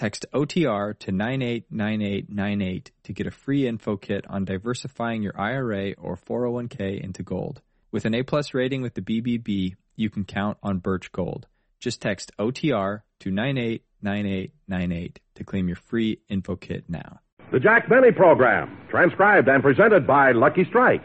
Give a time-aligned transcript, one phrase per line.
[0.00, 6.16] Text OTR to 989898 to get a free info kit on diversifying your IRA or
[6.16, 7.60] 401k into gold.
[7.92, 11.48] With an A plus rating with the BBB, you can count on Birch Gold.
[11.80, 17.20] Just text OTR to 989898 to claim your free info kit now.
[17.52, 21.04] The Jack Benny Program, transcribed and presented by Lucky Strike,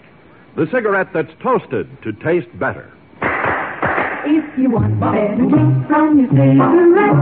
[0.56, 2.94] the cigarette that's toasted to taste better.
[4.58, 7.20] You want better taste from your cigarette,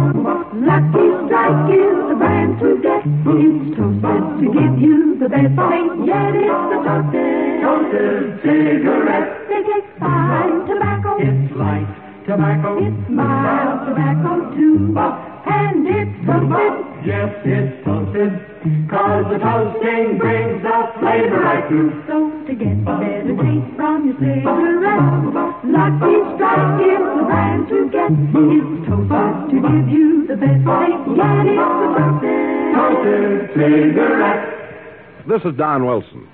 [0.53, 3.01] Lucky Strike is the brand to get.
[3.01, 9.49] It's toasted to give you the best taste, yet it's the toasted, toasted cigarette.
[9.49, 11.17] They taste fine tobacco.
[11.25, 11.89] It's light
[12.29, 12.77] tobacco.
[12.85, 15.32] It's mild tobacco too.
[15.45, 16.73] And it's toasted.
[17.05, 18.31] Yes, it's toasted.
[18.89, 21.91] Cause the toasting brings the flavor right through.
[22.07, 25.03] So to get the better taste from your cigarette,
[25.67, 28.07] Lucky Strike is the brand to get.
[28.07, 32.39] It's toasted to give you the best taste, yet it's the toasted.
[32.71, 34.43] Toasted cigarette.
[35.27, 36.27] This is Don Wilson.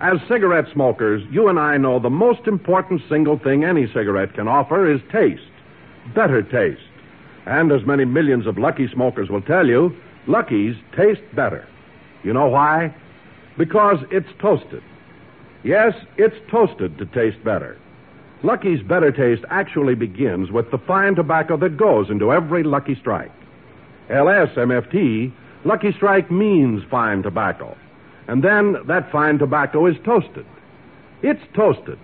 [0.00, 4.46] As cigarette smokers, you and I know the most important single thing any cigarette can
[4.48, 5.42] offer is taste.
[6.14, 6.87] Better taste.
[7.48, 9.96] And as many millions of Lucky smokers will tell you,
[10.26, 11.66] Lucky's taste better.
[12.22, 12.94] You know why?
[13.56, 14.82] Because it's toasted.
[15.64, 17.78] Yes, it's toasted to taste better.
[18.42, 23.32] Lucky's better taste actually begins with the fine tobacco that goes into every Lucky Strike.
[24.10, 25.32] LSMFT,
[25.64, 27.74] Lucky Strike means fine tobacco.
[28.26, 30.44] And then that fine tobacco is toasted.
[31.22, 31.98] It's toasted.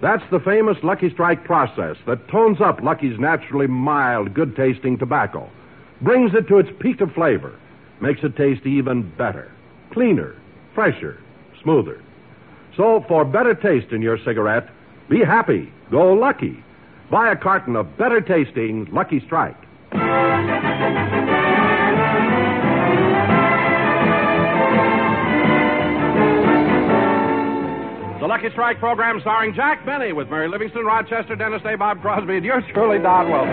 [0.00, 5.50] That's the famous Lucky Strike process that tones up Lucky's naturally mild, good tasting tobacco,
[6.00, 7.58] brings it to its peak of flavor,
[8.00, 9.50] makes it taste even better,
[9.92, 10.36] cleaner,
[10.74, 11.18] fresher,
[11.62, 12.00] smoother.
[12.76, 14.68] So, for better taste in your cigarette,
[15.08, 16.62] be happy, go lucky.
[17.10, 19.56] Buy a carton of better tasting Lucky Strike.
[28.38, 32.44] Lucky Strike program starring Jack Benny with Mary Livingstone, Rochester, Dennis Day, Bob Crosby, and
[32.44, 33.52] yours truly, Don Wilson.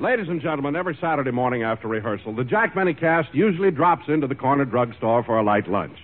[0.00, 4.26] Ladies and gentlemen, every Saturday morning after rehearsal, the Jack Benny cast usually drops into
[4.26, 5.98] the corner drugstore for a light lunch.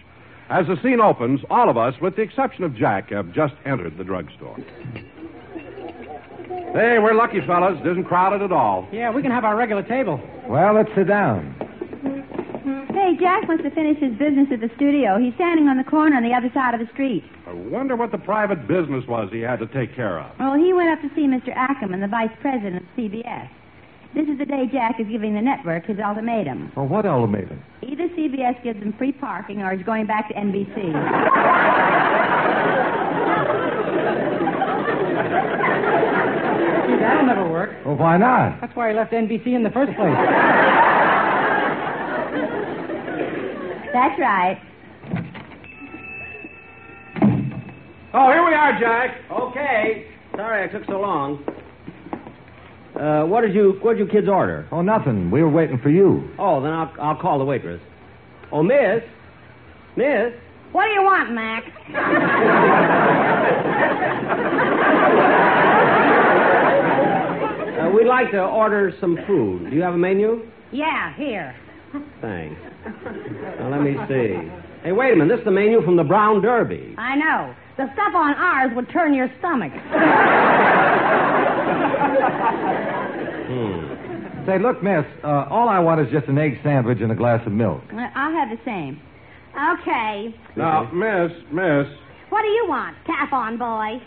[0.52, 3.96] As the scene opens, all of us, with the exception of Jack, have just entered
[3.96, 4.54] the drugstore.
[6.44, 7.80] Hey, we're lucky, fellas.
[7.80, 8.86] It isn't crowded at all.
[8.92, 10.20] Yeah, we can have our regular table.
[10.46, 11.54] Well, let's sit down.
[12.92, 15.18] Hey, Jack wants to finish his business at the studio.
[15.18, 17.24] He's standing on the corner on the other side of the street.
[17.46, 20.38] I wonder what the private business was he had to take care of.
[20.38, 21.56] Well, he went up to see Mr.
[21.56, 23.48] Ackerman, the vice president of CBS.
[24.14, 26.70] This is the day Jack is giving the network his ultimatum.
[26.76, 27.62] Well, what ultimatum?
[27.82, 30.92] Either CBS gives him free parking or he's going back to NBC.
[36.86, 37.70] See, that'll never work.
[37.86, 38.60] Well, why not?
[38.60, 40.16] That's why he left NBC in the first place.
[43.94, 44.60] That's right.
[48.14, 49.16] Oh, here we are, Jack.
[49.30, 50.06] Okay.
[50.36, 51.42] Sorry I took so long.
[52.94, 54.66] Uh, what did you what did you kids order?
[54.70, 55.30] Oh, nothing.
[55.30, 56.28] We were waiting for you.
[56.38, 57.80] Oh, then I'll I'll call the waitress.
[58.50, 59.02] Oh, Miss,
[59.96, 60.32] Miss.
[60.72, 61.64] What do you want, Mac?
[66.62, 69.70] Uh, we'd like to order some food.
[69.70, 70.46] Do you have a menu?
[70.70, 71.54] Yeah, here.
[72.20, 72.60] Thanks.
[73.58, 74.50] Now let me see.
[74.82, 75.28] Hey, wait a minute.
[75.30, 76.94] This is the menu from the Brown Derby.
[76.98, 77.54] I know.
[77.76, 79.72] The stuff on ours would turn your stomach.
[83.52, 84.46] Hmm.
[84.46, 87.46] Say, look, miss, uh, all I want is just an egg sandwich and a glass
[87.46, 87.82] of milk.
[87.92, 89.00] I'll have the same.
[89.54, 90.34] Okay.
[90.56, 91.86] Now, Miss, Miss.
[92.30, 92.96] What do you want?
[93.04, 94.00] Cap on, boy.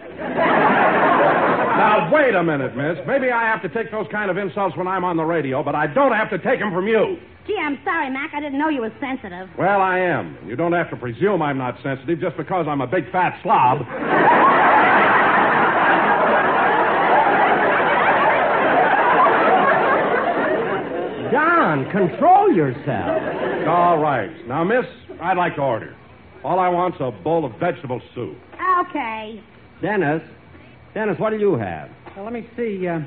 [1.77, 2.97] Now, wait a minute, Miss.
[3.05, 5.75] Maybe I have to take those kind of insults when I'm on the radio, but
[5.75, 7.17] I don't have to take them from you.
[7.45, 8.33] Gee, I'm sorry, Mac.
[8.33, 9.47] I didn't know you were sensitive.
[9.57, 10.35] Well, I am.
[10.47, 13.85] You don't have to presume I'm not sensitive just because I'm a big fat slob.
[21.75, 23.67] Don, control yourself.
[23.67, 24.31] All right.
[24.47, 24.85] Now, miss,
[25.21, 25.95] I'd like to order.
[26.43, 28.37] All I want's a bowl of vegetable soup.
[28.81, 29.41] Okay.
[29.81, 30.21] Dennis,
[30.93, 31.89] Dennis, what do you have?
[32.15, 32.87] Well, let me see.
[32.87, 32.99] Uh,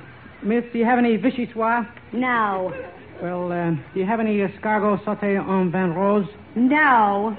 [0.42, 1.88] miss, do you have any vichyssoise?
[2.12, 2.74] No.
[3.22, 6.28] Well, uh, do you have any escargot sauté en vin rose?
[6.54, 7.36] No.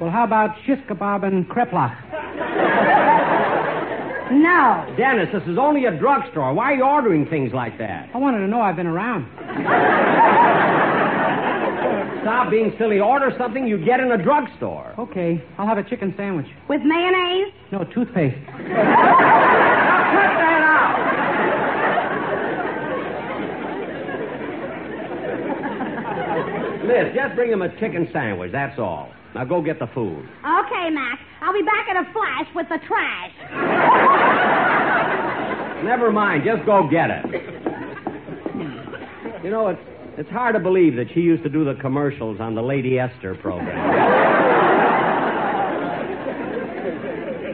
[0.00, 1.96] Well, how about shish kebab and kreplach?
[4.30, 4.94] No.
[4.96, 6.52] Dennis, this is only a drugstore.
[6.52, 8.10] Why are you ordering things like that?
[8.12, 9.26] I wanted to know I've been around.
[12.22, 12.98] Stop being silly.
[12.98, 14.94] Order something you get in a drugstore.
[14.98, 16.46] Okay, I'll have a chicken sandwich.
[16.68, 17.52] With mayonnaise?
[17.70, 18.36] No, toothpaste.
[18.56, 20.86] Cut that out!
[26.84, 29.12] Miss, just bring him a chicken sandwich, that's all.
[29.34, 30.28] Now go get the food.
[30.44, 31.18] Okay, Mac.
[31.40, 33.32] I'll be back in a flash with the trash.
[35.84, 37.24] Never mind, just go get it.
[39.44, 39.80] You know, it's,
[40.16, 43.34] it's hard to believe that she used to do the commercials on the Lady Esther
[43.36, 43.76] program.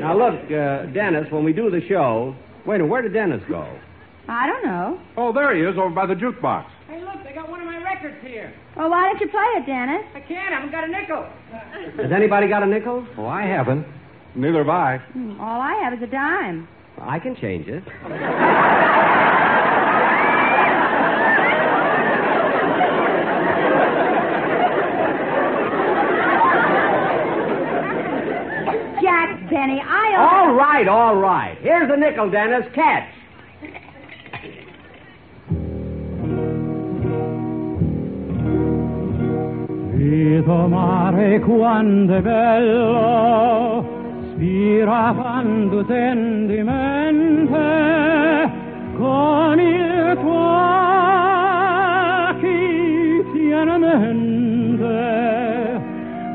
[0.00, 2.34] now, look, uh, Dennis, when we do the show.
[2.64, 3.66] Wait a minute, where did Dennis go?
[4.28, 5.00] I don't know.
[5.16, 6.66] Oh, there he is, over by the jukebox.
[6.86, 8.52] Hey, look, they got one of my records here.
[8.76, 10.04] Well, why don't you play it, Dennis?
[10.14, 10.52] I can't.
[10.52, 11.26] I haven't got a nickel.
[12.02, 13.06] Has anybody got a nickel?
[13.16, 13.86] Oh, I haven't.
[14.34, 14.98] Neither have I.
[14.98, 16.68] Hmm, All I have is a dime.
[17.00, 17.82] I can change it.
[29.02, 30.14] Jack Benny, I.
[30.18, 31.58] All right, all right.
[31.60, 32.64] Here's a nickel, Dennis.
[32.74, 33.08] Catch.
[40.02, 43.84] Vedo mare quando è bello,
[44.32, 48.50] spira quando tendi mente,
[48.96, 50.60] con il tuo
[52.40, 54.90] chi tiene mente,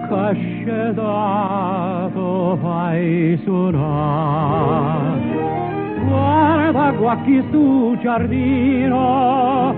[0.08, 1.38] cascedato
[2.62, 5.20] fai suonare.
[6.08, 9.77] Guarda qua chi sul giardino,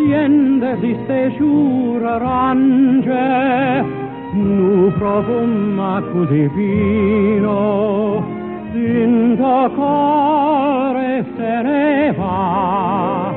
[0.00, 3.84] siente esiste sciura arance,
[4.32, 8.24] nu profuma così fino,
[8.72, 13.32] sinto cuore se ne va.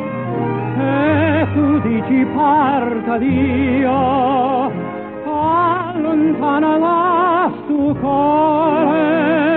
[0.79, 4.71] E tu dici parta Dio,
[5.25, 9.52] allontana la stu cuore,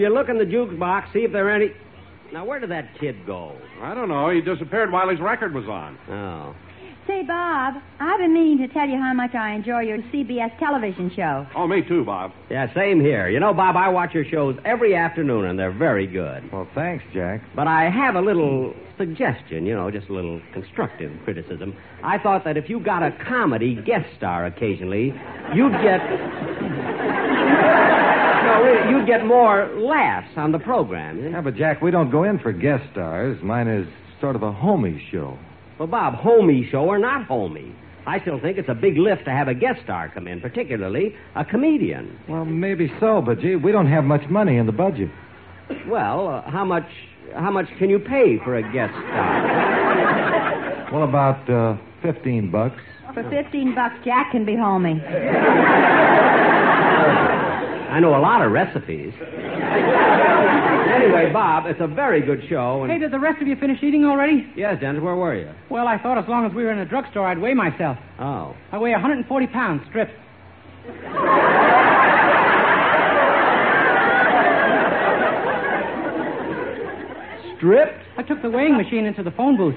[0.00, 1.72] you look in the jukebox, see if there are any.
[2.32, 3.56] Now, where did that kid go?
[3.82, 4.30] I don't know.
[4.30, 5.98] He disappeared while his record was on.
[6.08, 6.54] Oh.
[7.06, 11.10] Say, Bob, I've been meaning to tell you how much I enjoy your CBS television
[11.16, 11.44] show.
[11.56, 12.30] Oh, me too, Bob.
[12.50, 13.28] Yeah, same here.
[13.28, 16.52] You know, Bob, I watch your shows every afternoon, and they're very good.
[16.52, 17.42] Well, thanks, Jack.
[17.56, 21.74] But I have a little suggestion, you know, just a little constructive criticism.
[22.04, 25.12] I thought that if you got a comedy guest star occasionally,
[25.52, 26.00] you'd get.
[28.58, 31.32] no, you'd get more laughs on the program.
[31.32, 33.38] Yeah, but Jack, we don't go in for guest stars.
[33.42, 33.86] Mine is
[34.20, 35.38] sort of a homey show.
[35.78, 37.74] Well, Bob, homey show or not homey,
[38.06, 41.14] I still think it's a big lift to have a guest star come in, particularly
[41.36, 42.18] a comedian.
[42.28, 45.10] Well, maybe so, but gee, we don't have much money in the budget.
[45.86, 46.88] Well, uh, how much
[47.34, 50.88] how much can you pay for a guest star?
[50.92, 52.80] Well, about uh, 15 bucks.
[53.14, 54.98] For 15 bucks, Jack can be homie.
[57.90, 59.12] I know a lot of recipes.
[60.94, 62.84] anyway, Bob, it's a very good show.
[62.84, 62.92] And...
[62.92, 64.46] Hey, did the rest of you finish eating already?
[64.54, 65.50] Yes, Dennis, where were you?
[65.68, 67.98] Well, I thought as long as we were in a drugstore, I'd weigh myself.
[68.20, 68.54] Oh.
[68.70, 70.12] I weigh 140 pounds, stripped.
[77.56, 78.04] Stripped?
[78.16, 79.74] I took the weighing machine into the phone booth.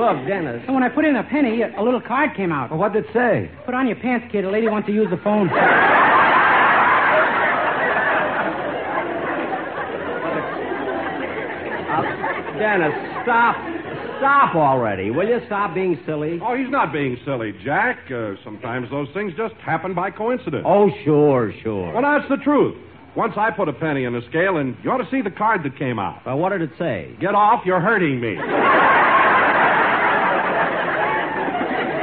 [0.00, 0.62] Look, Dennis.
[0.64, 2.70] And when I put in a penny, a little card came out.
[2.70, 3.50] Well, what did it say?
[3.66, 4.46] Put on your pants, kid.
[4.46, 5.50] A lady wants to use the phone.
[11.90, 12.02] Uh,
[12.56, 13.56] Dennis, stop.
[14.18, 15.10] Stop already.
[15.10, 16.38] Will you stop being silly?
[16.40, 17.98] Oh, he's not being silly, Jack.
[18.10, 20.64] Uh, sometimes those things just happen by coincidence.
[20.64, 21.92] Oh, sure, sure.
[21.92, 22.76] Well, that's the truth.
[23.16, 25.64] Once I put a penny in the scale, and you ought to see the card
[25.64, 26.24] that came out.
[26.24, 27.16] Well, what did it say?
[27.20, 28.36] Get off, you're hurting me.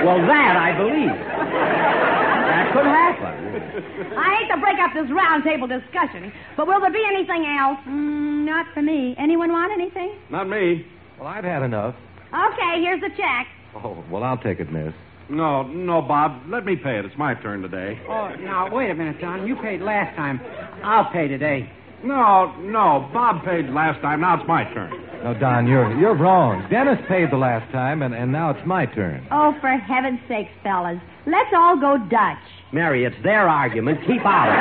[0.07, 1.11] Well, that I believe.
[1.11, 4.15] That could happen.
[4.15, 7.77] I hate to break up this round table discussion, but will there be anything else?
[7.85, 9.15] Mm, not for me.
[9.19, 10.15] Anyone want anything?
[10.29, 10.87] Not me.
[11.19, 11.93] Well, I've had enough.
[12.31, 13.47] Okay, here's the check.
[13.83, 14.93] Oh, well, I'll take it, miss.
[15.29, 16.41] No, no, Bob.
[16.47, 17.03] Let me pay it.
[17.03, 17.99] It's my turn today.
[18.07, 19.45] Oh, now, wait a minute, Don.
[19.45, 20.39] You paid last time.
[20.85, 21.69] I'll pay today.
[22.03, 23.09] No, no.
[23.11, 24.21] Bob paid last time.
[24.21, 24.91] Now it's my turn.
[25.23, 26.67] No, Don, you're you're wrong.
[26.69, 29.25] Dennis paid the last time, and, and now it's my turn.
[29.31, 30.99] Oh, for heaven's sakes, fellas.
[31.25, 32.37] Let's all go Dutch.
[32.71, 33.99] Mary, it's their argument.
[34.05, 34.53] Keep out.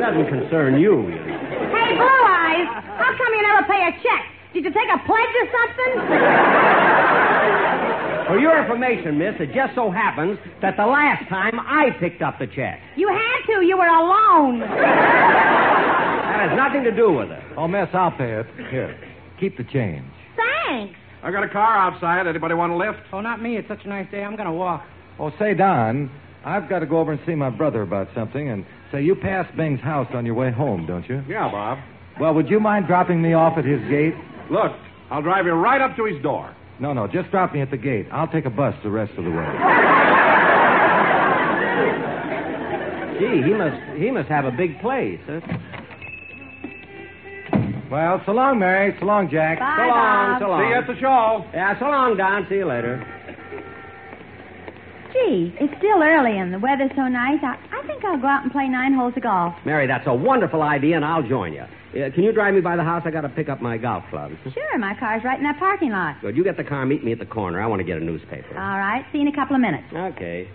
[0.00, 1.08] Doesn't concern you.
[1.08, 1.16] you.
[1.16, 2.68] Hey, Blue Eyes,
[2.98, 4.35] how come you never pay a check?
[4.56, 6.00] Did you take a pledge or something?
[8.26, 12.38] For your information, miss, it just so happens that the last time I picked up
[12.38, 12.80] the check.
[12.96, 13.60] You had to.
[13.66, 14.60] You were alone.
[14.60, 17.42] That has nothing to do with it.
[17.58, 18.46] Oh, miss, I'll pay it.
[18.70, 18.98] Here,
[19.38, 20.10] keep the change.
[20.36, 20.98] Thanks.
[21.22, 22.26] I got a car outside.
[22.26, 23.00] Anybody want a lift?
[23.12, 23.58] Oh, not me.
[23.58, 24.24] It's such a nice day.
[24.24, 24.86] I'm going to walk.
[25.18, 26.10] Oh, say, Don,
[26.46, 29.46] I've got to go over and see my brother about something, and say you pass
[29.54, 31.22] Bing's house on your way home, don't you?
[31.28, 31.78] Yeah, Bob.
[32.18, 34.14] Well, would you mind dropping me off at his gate?
[34.50, 34.72] Look,
[35.10, 36.54] I'll drive you right up to his door.
[36.78, 38.06] No, no, just drop me at the gate.
[38.12, 39.46] I'll take a bus the rest of the way.
[43.18, 45.18] Gee, he must he must have a big place.
[45.26, 45.40] Huh?
[47.90, 48.94] Well, so long, Mary.
[49.00, 49.58] So long, Jack.
[49.58, 50.40] Bye, So long, Bob.
[50.42, 50.60] so long.
[50.62, 51.44] See you at the show.
[51.54, 52.46] Yeah, so long, Don.
[52.50, 53.00] See you later.
[55.14, 57.38] Gee, it's still early and the weather's so nice.
[57.42, 59.54] I, I think I'll go out and play nine holes of golf.
[59.64, 61.64] Mary, that's a wonderful idea, and I'll join you.
[61.96, 63.02] Uh, can you drive me by the house?
[63.06, 64.34] I got to pick up my golf clubs.
[64.52, 66.20] Sure, my car's right in that parking lot.
[66.20, 66.36] Good.
[66.36, 66.84] You get the car.
[66.84, 67.62] Meet me at the corner.
[67.62, 68.58] I want to get a newspaper.
[68.58, 69.86] All right, see you in a couple of minutes.
[69.92, 70.48] Okay.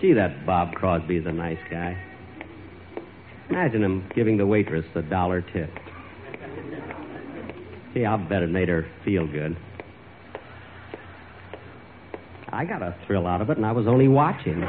[0.00, 2.00] Gee, that Bob Crosby's a nice guy.
[3.50, 5.70] Imagine him giving the waitress a dollar tip.
[7.92, 9.56] Gee, I'll bet it made her feel good.
[12.52, 14.60] I got a thrill out of it, and I was only watching.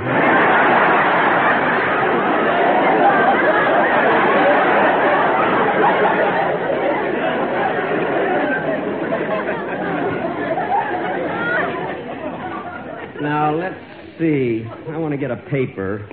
[13.22, 13.76] now, let's
[14.22, 14.64] see.
[14.90, 16.08] I want to get a paper.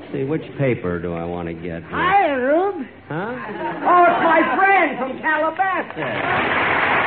[0.00, 1.82] Let's see, which paper do I want to get?
[1.82, 1.90] here?
[1.90, 2.86] Hi, Rube.
[3.08, 3.32] Huh?
[3.88, 6.98] Oh, it's my friend from Calabasas.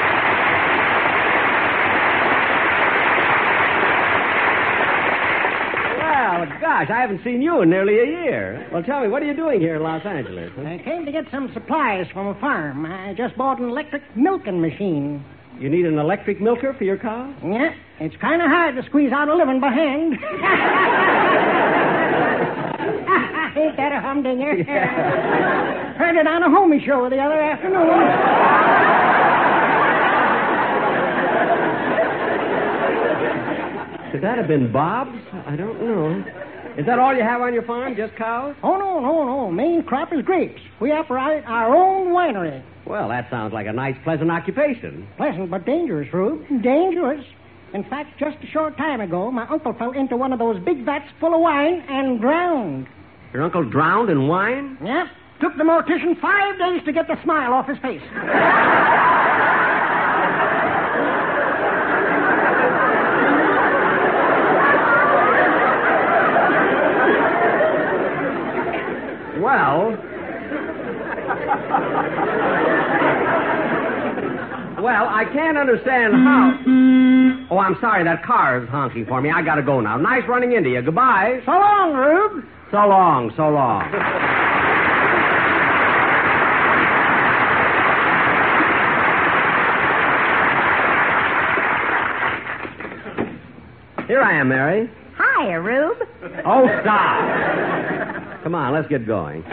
[6.01, 8.67] Well, gosh, I haven't seen you in nearly a year.
[8.72, 10.51] Well, tell me, what are you doing here in Los Angeles?
[10.55, 10.63] huh?
[10.63, 12.86] I came to get some supplies from a farm.
[12.86, 15.24] I just bought an electric milking machine.
[15.60, 17.34] You need an electric milker for your cow?
[17.43, 20.13] Yeah, it's kind of hard to squeeze out a living by hand.
[23.53, 24.63] Ain't that a humdinger?
[24.63, 28.01] Heard it on a homie show the other afternoon.
[34.12, 35.20] Could that have been Bob's?
[35.46, 36.24] I don't know.
[36.77, 37.96] Is that all you have on your farm?
[37.96, 38.55] Just cows?
[38.63, 39.51] Oh, no, no, no.
[39.51, 40.62] Main crop is grapes.
[40.79, 42.63] We operate our own winery.
[42.88, 45.08] Well, that sounds like a nice, pleasant occupation.
[45.17, 46.48] Pleasant but dangerous, Rube.
[46.63, 47.24] Dangerous.
[47.74, 50.84] In fact, just a short time ago, my uncle fell into one of those big
[50.84, 52.88] vats full of wine and drowned.
[53.34, 54.78] Your uncle drowned in wine?
[54.84, 55.08] Yes.
[55.40, 58.01] Took the mortician five days to get the smile off his face.
[69.42, 69.98] well.
[74.82, 77.21] Well, I can't understand how.
[77.51, 78.03] Oh, I'm sorry.
[78.05, 79.29] That car is honking for me.
[79.29, 79.98] I gotta go now.
[79.98, 80.81] Nice running into you.
[80.81, 81.41] Goodbye.
[81.46, 82.46] So long, Rube.
[82.72, 83.31] So long.
[83.36, 83.91] So long.
[94.08, 94.89] Here I am, Mary.
[95.17, 95.98] Hi, Rube.
[96.46, 98.43] Oh, stop.
[98.43, 99.43] Come on, let's get going.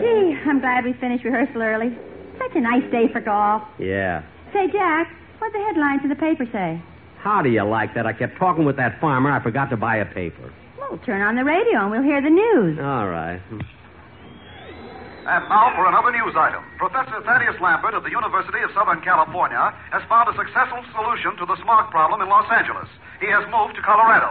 [0.00, 1.96] Gee, I'm glad we finished rehearsal early.
[2.38, 3.62] Such a nice day for golf.
[3.78, 4.22] Yeah.
[4.52, 5.08] Say, Jack,
[5.42, 6.78] what the headlines in the paper say?
[7.18, 8.06] How do you like that?
[8.06, 9.26] I kept talking with that farmer.
[9.26, 10.54] I forgot to buy a paper.
[10.78, 12.78] Well, turn on the radio and we'll hear the news.
[12.78, 13.42] All right.
[13.50, 16.62] And now for another news item.
[16.78, 21.46] Professor Thaddeus Lambert of the University of Southern California has found a successful solution to
[21.46, 22.86] the smog problem in Los Angeles.
[23.18, 24.30] He has moved to Colorado.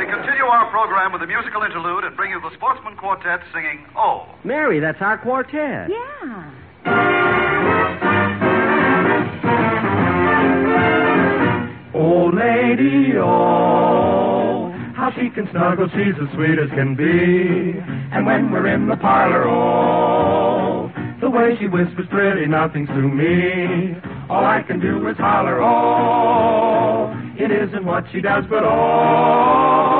[0.00, 3.86] we continue our program with a musical interlude and bring you the Sportsmen Quartet singing
[3.96, 4.26] Oh.
[4.44, 5.88] Mary, that's our quartet.
[5.88, 7.50] Yeah.
[11.94, 17.78] Old lady, oh, how she can snuggle, oh, she's as sweet as can be.
[18.12, 20.90] And when we're in the parlor, oh,
[21.20, 23.96] the way she whispers pretty nothings to me.
[24.30, 29.99] All I can do is holler, oh, it isn't what she does, but oh,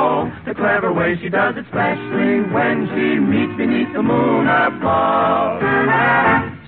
[0.61, 5.57] clever way she does it, especially when she meets beneath the moon above.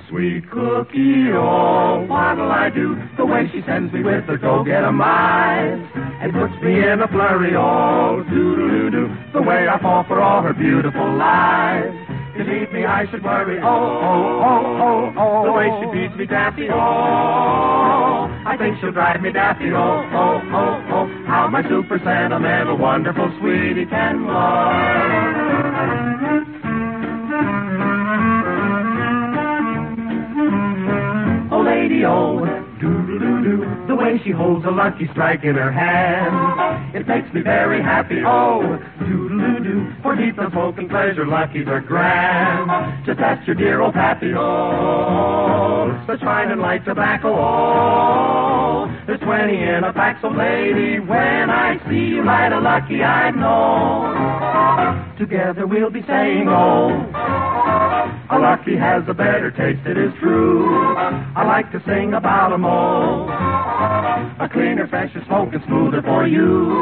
[0.10, 2.98] Sweet cookie, oh, what'll I do?
[3.18, 7.56] The way she sends me with her go-get-em eyes and puts me in a flurry,
[7.56, 9.14] oh, doo-doo-doo-doo.
[9.34, 11.94] The way I fall for all her beautiful lies.
[12.36, 15.46] Believe me, I should worry, oh, oh, oh, oh, oh.
[15.46, 18.26] The way she beats me daffy, oh.
[18.46, 20.83] I think she'll drive me daffy, oh, oh, oh.
[21.34, 25.54] How my super sentimental, wonderful sweetie can love.
[31.52, 32.46] Oh, lady, oh,
[32.80, 33.88] doo-doo-doo-doo.
[33.88, 36.96] The way she holds a lucky strike in her hand.
[36.96, 39.92] It makes me very happy, oh, doo-doo-doo.
[40.04, 43.08] For deep and smoking pleasure, luckies are grand.
[43.08, 46.00] Just ask your dear old pappy, oh.
[46.06, 48.73] Such fine and light tobacco, oh.
[49.06, 53.32] There's twenty in a pack, so lady, when I see you light a lucky, I
[53.32, 55.18] know.
[55.20, 56.90] Together we'll be saying, oh.
[58.32, 60.96] A lucky has a better taste, it is true.
[60.96, 63.28] I like to sing about all.
[63.30, 66.80] Oh, a cleaner, fresher, smoking smoother for you.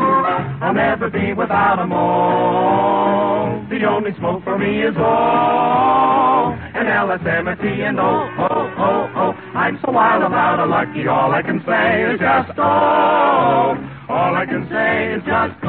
[0.62, 1.88] I'll never be without all.
[1.92, 3.68] Oh.
[3.70, 6.52] The only smoke for me is oh, all.
[6.54, 9.11] And LSMT and oh, oh, oh, oh.
[9.54, 13.76] I'm so wild about a lucky, all I can say is just oh.
[14.08, 15.62] All I can say is just.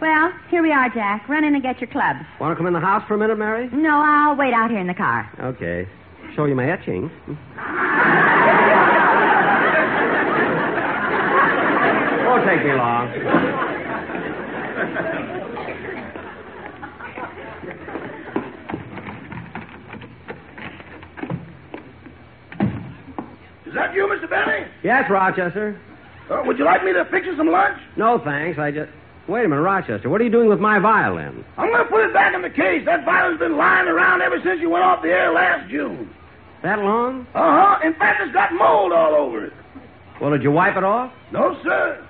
[0.00, 1.28] Well, here we are, Jack.
[1.28, 2.20] Run in and get your clubs.
[2.40, 3.68] Want to come in the house for a minute, Mary?
[3.72, 5.30] No, I'll wait out here in the car.
[5.40, 5.88] Okay.
[6.34, 7.10] Show you my etching.
[12.26, 14.14] Won't take me long.
[23.66, 24.28] Is that you, Mr.
[24.28, 24.66] Benny?
[24.82, 25.80] Yes, Rochester.
[26.30, 27.78] Uh, would you like me to fix you some lunch?
[27.96, 28.58] No, thanks.
[28.58, 28.90] I just.
[29.26, 30.10] Wait a minute, Rochester.
[30.10, 31.44] What are you doing with my violin?
[31.56, 32.84] I'm going to put it back in the case.
[32.84, 36.10] That violin's been lying around ever since you went off the air last June.
[36.64, 37.26] That long?
[37.34, 37.86] Uh huh.
[37.86, 39.52] In fact, it's got mold all over it.
[40.18, 41.12] Well, did you wipe it off?
[41.30, 42.02] No, sir.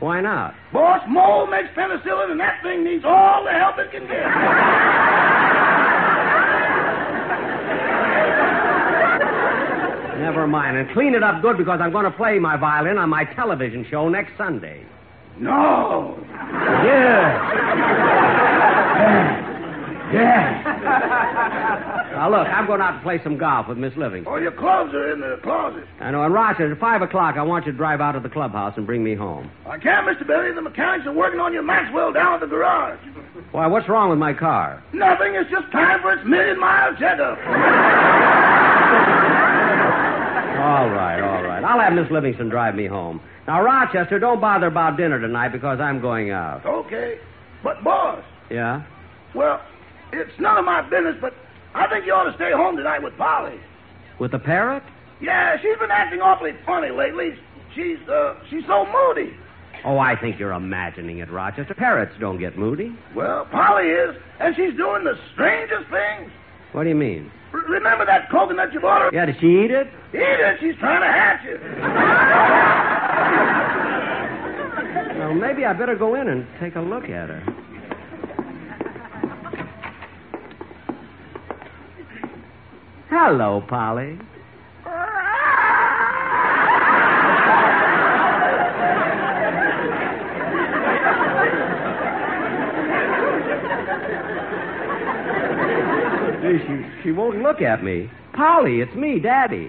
[0.00, 0.54] Why not?
[0.72, 4.24] Boss, mold makes penicillin, and that thing needs all the help it can get.
[10.18, 10.78] Never mind.
[10.78, 13.84] And clean it up good because I'm going to play my violin on my television
[13.90, 14.86] show next Sunday.
[15.38, 16.18] No.
[16.82, 17.44] Yeah.
[20.12, 22.08] Yeah.
[22.12, 24.32] Now, look, I'm going out to play some golf with Miss Livingstone.
[24.34, 25.84] Oh, your clothes are in the closet.
[26.00, 26.22] I know.
[26.24, 28.86] And Rochester, at 5 o'clock, I want you to drive out to the clubhouse and
[28.86, 29.50] bring me home.
[29.66, 30.26] I can't, Mr.
[30.26, 30.52] Benny.
[30.54, 32.98] The mechanics are working on your Maxwell down at the garage.
[33.52, 34.82] Why, what's wrong with my car?
[34.92, 35.34] Nothing.
[35.34, 37.38] It's just time for its million mile checkup.
[40.58, 41.62] All right, all right.
[41.64, 43.20] I'll have Miss Livingstone drive me home.
[43.46, 46.66] Now, Rochester, don't bother about dinner tonight because I'm going out.
[46.66, 47.18] Okay.
[47.62, 48.82] But, boss, Yeah?
[49.34, 49.60] well,
[50.12, 51.34] it's none of my business, but
[51.74, 53.58] I think you ought to stay home tonight with Polly.
[54.18, 54.82] With the parrot?
[55.20, 57.34] Yeah, she's been acting awfully funny lately.
[57.74, 59.34] She's, uh, she's so moody.
[59.84, 61.74] Oh, I think you're imagining it, Rochester.
[61.74, 62.96] Parrots don't get moody.
[63.14, 66.30] Well, Polly is, and she's doing the strangest things.
[66.72, 67.30] What do you mean?
[67.52, 69.10] R- remember that coconut you bought her?
[69.12, 69.86] Yeah, did she eat it?
[70.14, 70.58] Eat it.
[70.60, 71.60] She's trying to hatch it.
[75.18, 77.42] Well, maybe I better go in and take a look at her.
[83.10, 84.18] Hello, Polly.
[96.48, 98.10] She, she won't look at me.
[98.34, 99.68] Polly, it's me, Daddy.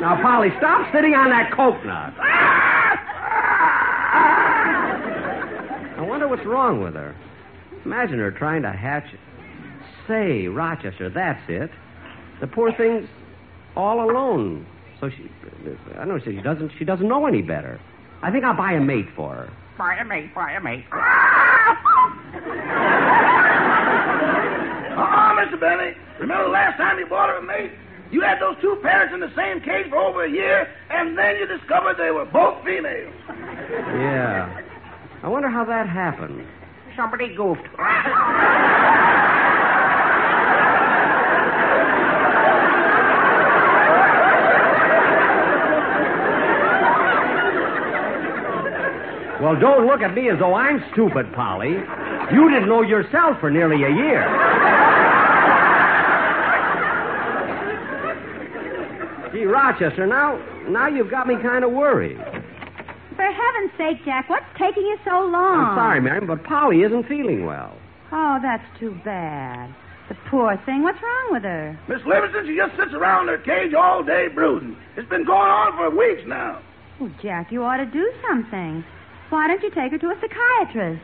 [0.00, 2.14] Now, Polly, stop sitting on that coconut.
[5.98, 7.14] I wonder what's wrong with her.
[7.84, 9.20] Imagine her trying to hatch it.
[10.08, 11.70] Say, Rochester, that's it.
[12.40, 13.08] The poor thing's
[13.76, 14.66] all alone.
[15.00, 15.30] So she,
[15.98, 16.72] I know she doesn't.
[16.78, 17.80] She doesn't know any better.
[18.22, 19.52] I think I'll buy a mate for her.
[19.76, 20.84] Buy a mate, buy a mate.
[24.94, 25.58] Uh-uh, Mr.
[25.58, 25.92] Benny.
[26.20, 27.72] Remember the last time you bought her a mate?
[28.12, 31.36] You had those two parrots in the same cage for over a year, and then
[31.36, 33.12] you discovered they were both females.
[33.28, 34.60] Yeah.
[35.22, 36.46] I wonder how that happened.
[36.96, 37.62] Somebody goofed.
[49.42, 51.72] Well, don't look at me as though I'm stupid, Polly.
[52.32, 54.24] You didn't know yourself for nearly a year.
[59.32, 62.18] Gee, Rochester, now now you've got me kind of worried.
[63.34, 65.58] For heaven's sake, Jack, what's taking you so long?
[65.58, 67.76] I'm sorry, Mary, but Polly isn't feeling well.
[68.12, 69.74] Oh, that's too bad.
[70.08, 70.82] The poor thing.
[70.82, 71.78] What's wrong with her?
[71.88, 74.76] Miss Livingstone, she just sits around in her cage all day brooding.
[74.96, 76.60] It's been going on for weeks now.
[77.00, 78.84] Oh, Jack, you ought to do something.
[79.30, 81.02] Why don't you take her to a psychiatrist?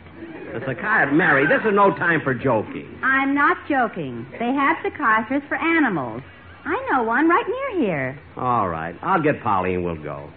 [0.54, 2.96] A psychiatrist, Mary, this is no time for joking.
[3.02, 4.26] I'm not joking.
[4.38, 6.22] They have psychiatrists for animals.
[6.64, 8.20] I know one right near here.
[8.36, 10.28] All right, I'll get Polly and we'll go.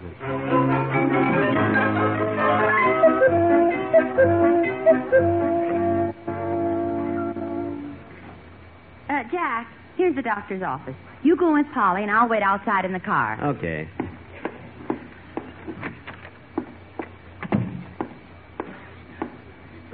[9.30, 10.94] Jack, here's the doctor's office.
[11.22, 13.42] You go with Polly, and I'll wait outside in the car.
[13.42, 13.88] Okay.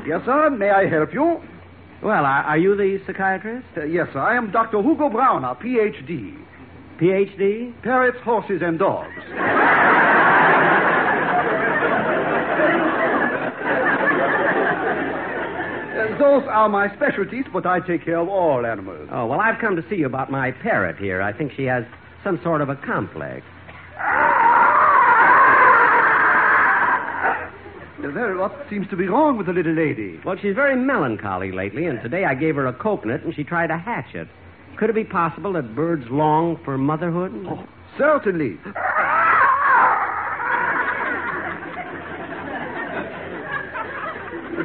[0.07, 0.51] Yes, sir.
[0.51, 1.41] May I help you?
[2.03, 3.67] Well, are, are you the psychiatrist?
[3.77, 4.19] Uh, yes, sir.
[4.19, 4.83] I am Dr.
[4.83, 6.35] Hugo Browner, Ph.D.
[6.99, 7.75] Ph.D.?
[7.83, 9.11] Parrots, horses, and dogs.
[16.21, 19.09] Those are my specialties, but I take care of all animals.
[19.11, 21.23] Oh, well, I've come to see you about my parrot here.
[21.23, 21.83] I think she has
[22.23, 23.45] some sort of a complex.
[28.03, 30.19] Well, what seems to be wrong with the little lady?
[30.25, 33.67] Well, she's very melancholy lately, and today I gave her a coconut and she tried
[33.67, 34.27] to hatch it.
[34.79, 37.33] Could it be possible that birds long for motherhood?
[37.47, 37.67] Oh,
[37.99, 38.59] certainly.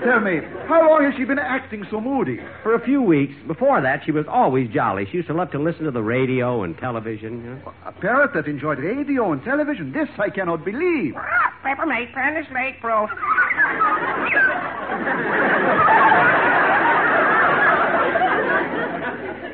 [0.05, 0.37] Tell me,
[0.67, 2.37] how long has she been acting so moody?
[2.61, 3.33] For a few weeks.
[3.47, 5.07] Before that, she was always jolly.
[5.09, 7.43] She used to love to listen to the radio and television.
[7.43, 7.73] you know.
[7.87, 9.91] A parrot that enjoyed radio and television.
[9.91, 11.15] This I cannot believe.
[11.63, 13.07] Pepper mate, pan is late, bro.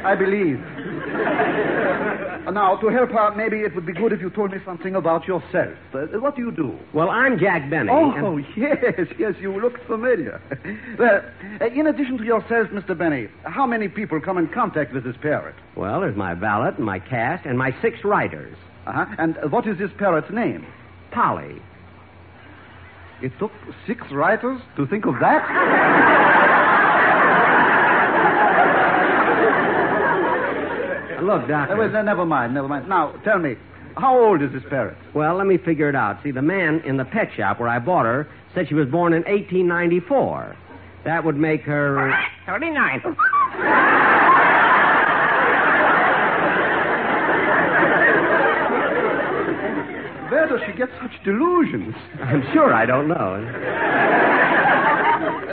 [0.03, 0.59] I believe.
[2.51, 4.95] Uh, now, to help her, maybe it would be good if you told me something
[4.95, 5.73] about yourself.
[5.93, 6.77] Uh, what do you do?
[6.93, 7.89] Well, I'm Jack Benny.
[7.89, 10.41] Oh, and- yes, yes, you look familiar.
[10.99, 11.21] well,
[11.61, 12.97] uh, in addition to yourself, Mr.
[12.97, 15.55] Benny, how many people come in contact with this parrot?
[15.75, 18.57] Well, there's my valet and my cast and my six writers.
[18.85, 19.05] Uh-huh.
[19.17, 20.65] And uh, what is this parrot's name?
[21.11, 21.61] Polly.
[23.21, 23.51] It took
[23.87, 26.67] six writers to think of that?
[31.21, 31.75] Look, Uh, Doctor.
[31.77, 32.89] well, then, never mind, never mind.
[32.89, 33.55] Now, tell me,
[33.97, 34.97] how old is this parrot?
[35.13, 36.17] Well, let me figure it out.
[36.23, 39.13] See, the man in the pet shop where I bought her said she was born
[39.13, 40.55] in 1894.
[41.05, 42.11] That would make her.
[42.47, 43.01] 39.
[50.29, 51.93] Where does she get such delusions?
[52.21, 53.35] I'm sure I don't know.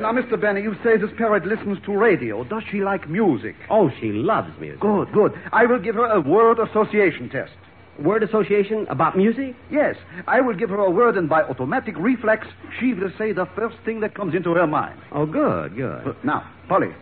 [0.01, 0.41] Now, Mr.
[0.41, 2.45] Benny, you say this parrot listens to radio.
[2.45, 3.57] Does she like music?
[3.69, 4.79] Oh, she loves music.
[4.81, 5.33] Good, good.
[5.53, 7.53] I will give her a word association test.
[7.99, 9.57] Word association about music?
[9.73, 9.97] Yes,
[10.29, 12.47] I will give her a word, and by automatic reflex,
[12.79, 15.01] she will say the first thing that comes into her mind.
[15.11, 16.07] Oh, good, good.
[16.07, 16.95] Uh, Now, Polly,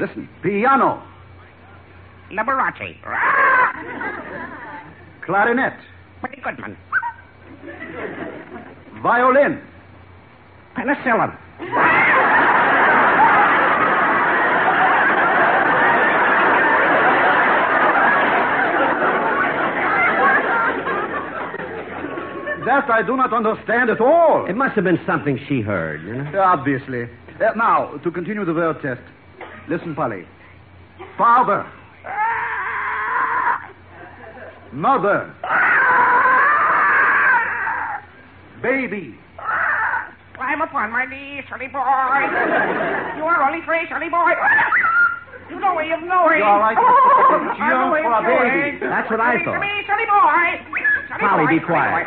[0.00, 0.28] listen.
[0.42, 1.00] Piano,
[2.32, 2.96] Liberace.
[5.24, 5.74] clarinet,
[6.20, 6.76] Pretty good, man.
[9.02, 9.62] Violin.
[10.76, 11.36] Penicillin.
[22.70, 24.46] That I do not understand at all.
[24.48, 26.40] It must have been something she heard, you know?
[26.40, 27.02] Obviously.
[27.42, 29.00] Uh, now, to continue the word test.
[29.68, 30.24] Listen, Polly.
[31.18, 31.66] Father.
[34.70, 35.34] Mother.
[38.62, 39.18] Baby.
[40.36, 41.82] Climb upon my knee, silly boy.
[43.18, 44.30] You are only free, silly boy.
[45.50, 46.38] You know way of knowing.
[46.38, 46.78] You all right?
[46.78, 48.78] Oh, Jump know way for of a baby.
[48.78, 48.90] knowing.
[48.94, 49.58] That's what I Listen thought.
[49.58, 50.46] to me, silly boy.
[51.10, 52.06] Silly Polly, boy, be silly quiet.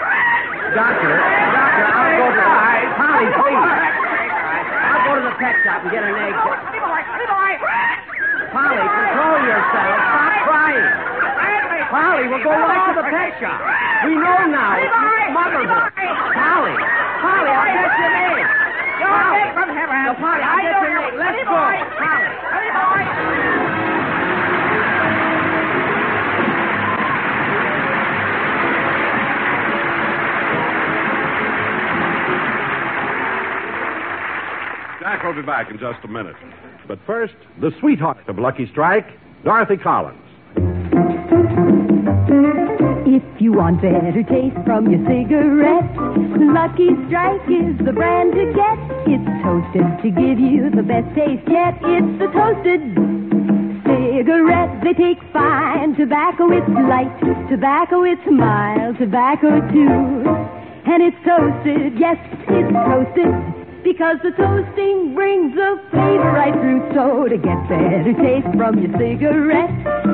[0.74, 2.50] Doctor, doctor, I'll go to the...
[2.98, 3.62] Polly, please.
[3.62, 6.34] I'll go to the pet shop and get an egg.
[6.34, 7.52] Silly boy, silly boy.
[8.50, 9.98] Polly, control yourself.
[10.02, 10.90] Stop crying.
[11.94, 13.62] Polly, we'll go right to the pet shop.
[14.02, 14.82] We know now.
[15.30, 15.94] Motherhood.
[16.42, 16.76] Polly,
[17.22, 18.50] Polly, I'll get your name.
[18.98, 20.18] You're from heaven.
[20.18, 21.06] Polly, I'll get your you.
[21.06, 21.22] name.
[21.22, 21.54] Let's go.
[22.02, 23.13] Polly.
[35.14, 36.36] Jack will be back in just a minute.
[36.88, 39.06] But first, the sweetheart of Lucky Strike,
[39.44, 40.18] Dorothy Collins.
[43.06, 45.86] If you want better taste from your cigarette,
[46.50, 48.80] Lucky Strike is the brand to get.
[49.06, 51.78] It's toasted to give you the best taste yet.
[51.86, 52.82] It's the toasted
[53.86, 54.82] cigarette.
[54.82, 56.50] They take fine tobacco.
[56.50, 57.14] It's light
[57.52, 58.02] tobacco.
[58.02, 60.26] It's mild tobacco too.
[60.90, 62.00] And it's toasted.
[62.00, 62.18] Yes,
[62.50, 63.63] it's toasted.
[63.84, 66.90] Because the toasting brings the flavor right through.
[66.96, 69.70] So to get better taste from your cigarette,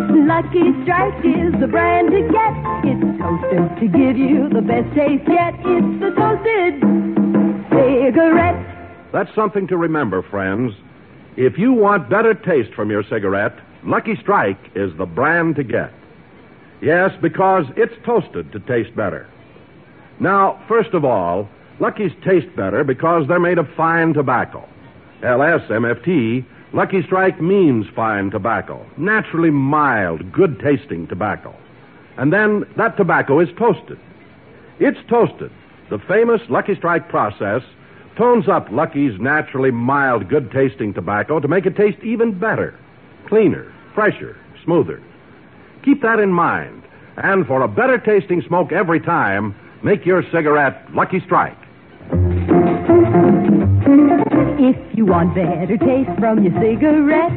[0.10, 2.54] Lucky Strike is the brand to get.
[2.84, 5.54] It's toasted to give you the best taste yet.
[5.60, 6.82] It's the toasted
[7.70, 8.58] cigarette.
[9.14, 10.74] That's something to remember, friends.
[11.38, 15.92] If you want better taste from your cigarette, Lucky Strike is the brand to get.
[16.82, 19.28] Yes, because it's toasted to taste better.
[20.20, 21.48] Now, first of all,
[21.80, 24.68] Lucky's taste better because they're made of fine tobacco.
[25.22, 31.56] LSMFT, Lucky Strike means fine tobacco, naturally mild, good tasting tobacco.
[32.18, 34.00] And then that tobacco is toasted.
[34.80, 35.52] It's toasted.
[35.90, 37.64] The famous Lucky Strike process
[38.18, 42.78] tones up Lucky's naturally mild, good tasting tobacco to make it taste even better,
[43.28, 45.02] cleaner, fresher, smoother.
[45.84, 46.84] Keep that in mind.
[47.18, 51.59] And for a better tasting smoke every time, make your cigarette Lucky Strike.
[54.62, 57.32] If you want better taste from your cigarette,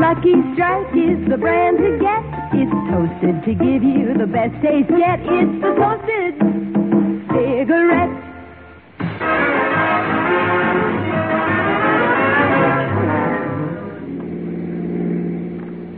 [0.00, 2.24] Lucky Strike is the brand to get.
[2.56, 5.20] It's toasted to give you the best taste yet.
[5.20, 6.32] It's the toasted
[7.28, 8.08] cigarette.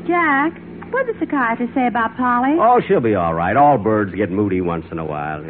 [0.09, 0.59] Jack,
[0.91, 2.57] what did the psychiatrist say about Polly?
[2.59, 3.57] Oh, she'll be all right.
[3.57, 5.45] All birds get moody once in a while.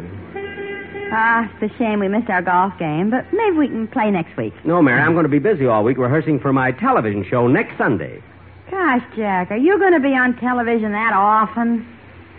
[1.11, 4.35] Ah, it's a shame we missed our golf game, but maybe we can play next
[4.37, 4.53] week.
[4.63, 7.77] No, Mary, I'm going to be busy all week rehearsing for my television show next
[7.77, 8.21] Sunday.
[8.69, 11.87] Gosh, Jack, are you going to be on television that often?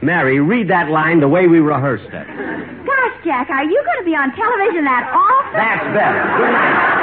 [0.02, 2.86] Mary, read that line the way we rehearsed it.
[2.86, 5.52] Gosh, Jack, are you going to be on television that often?
[5.52, 6.22] That's better.
[6.38, 6.99] Good night.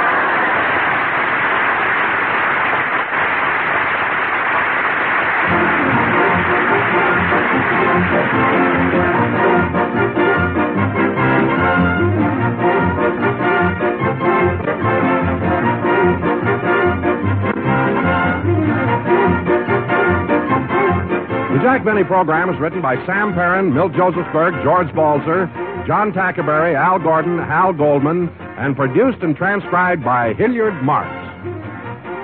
[21.84, 25.46] Benny program is written by Sam Perrin, Milt Josephsberg, George Balzer,
[25.86, 31.14] John Tackaberry, Al Gordon, Hal Goldman, and produced and transcribed by Hilliard Marks.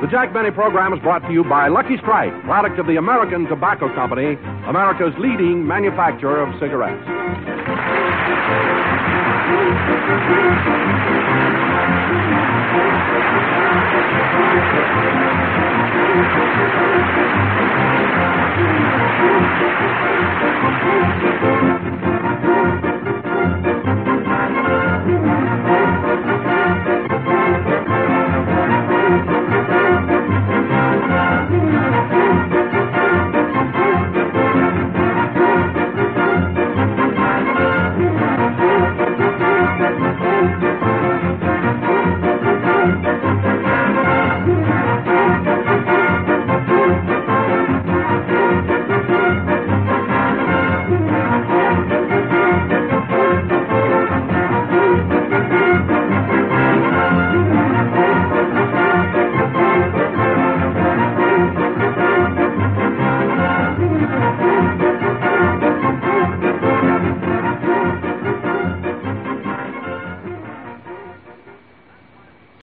[0.02, 3.46] The Jack Benny program is brought to you by Lucky Strike, product of the American
[3.46, 4.36] Tobacco Company,
[4.66, 7.04] America's leading manufacturer of cigarettes.